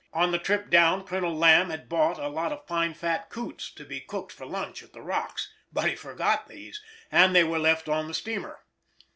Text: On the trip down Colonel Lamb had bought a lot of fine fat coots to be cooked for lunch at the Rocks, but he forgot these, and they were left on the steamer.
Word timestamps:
On 0.13 0.31
the 0.31 0.39
trip 0.39 0.71
down 0.71 1.03
Colonel 1.05 1.31
Lamb 1.35 1.69
had 1.69 1.87
bought 1.87 2.17
a 2.17 2.27
lot 2.27 2.51
of 2.51 2.65
fine 2.65 2.95
fat 2.95 3.29
coots 3.29 3.69
to 3.73 3.85
be 3.85 3.99
cooked 4.01 4.31
for 4.31 4.47
lunch 4.47 4.81
at 4.81 4.93
the 4.93 5.01
Rocks, 5.03 5.53
but 5.71 5.87
he 5.87 5.95
forgot 5.95 6.47
these, 6.47 6.81
and 7.11 7.35
they 7.35 7.43
were 7.43 7.59
left 7.59 7.87
on 7.87 8.07
the 8.07 8.15
steamer. 8.15 8.61